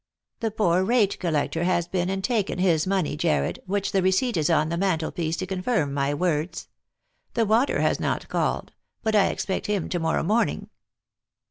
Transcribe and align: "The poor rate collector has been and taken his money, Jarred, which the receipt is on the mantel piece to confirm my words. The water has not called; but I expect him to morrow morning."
"The 0.39 0.49
poor 0.49 0.83
rate 0.83 1.19
collector 1.19 1.63
has 1.63 1.87
been 1.87 2.09
and 2.09 2.23
taken 2.23 2.57
his 2.57 2.87
money, 2.87 3.15
Jarred, 3.15 3.59
which 3.67 3.91
the 3.91 4.01
receipt 4.01 4.35
is 4.35 4.49
on 4.49 4.69
the 4.69 4.75
mantel 4.75 5.11
piece 5.11 5.37
to 5.37 5.45
confirm 5.45 5.93
my 5.93 6.11
words. 6.11 6.69
The 7.35 7.45
water 7.45 7.81
has 7.81 7.99
not 7.99 8.27
called; 8.27 8.73
but 9.03 9.15
I 9.15 9.27
expect 9.27 9.67
him 9.67 9.89
to 9.89 9.99
morrow 9.99 10.23
morning." 10.23 10.71